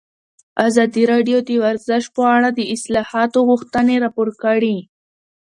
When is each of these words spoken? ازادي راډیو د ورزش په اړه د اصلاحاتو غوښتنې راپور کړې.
ازادي 0.67 1.03
راډیو 1.11 1.37
د 1.49 1.51
ورزش 1.63 2.03
په 2.15 2.23
اړه 2.35 2.49
د 2.53 2.59
اصلاحاتو 2.75 3.39
غوښتنې 3.49 3.95
راپور 4.03 4.29
کړې. 4.43 4.77